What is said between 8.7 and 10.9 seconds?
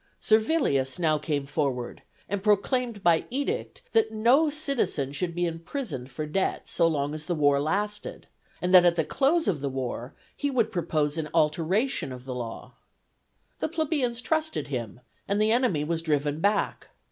that at the close of the war he would